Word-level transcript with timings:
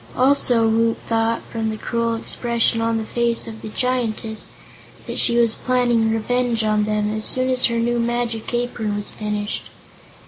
Also 0.17 0.67
Woot 0.67 0.97
thought, 1.05 1.43
from 1.51 1.69
the 1.69 1.77
cruel 1.77 2.15
expression 2.15 2.81
on 2.81 2.97
the 2.97 3.05
face 3.05 3.47
of 3.47 3.61
the 3.61 3.69
Giantess, 3.69 4.49
that 5.05 5.19
she 5.19 5.37
was 5.37 5.53
planning 5.53 6.09
revenge 6.09 6.63
on 6.63 6.85
them, 6.85 7.13
as 7.13 7.23
soon 7.23 7.47
as 7.51 7.65
her 7.65 7.77
new 7.77 7.99
magic 7.99 8.51
apron 8.51 8.95
was 8.95 9.11
finished. 9.11 9.69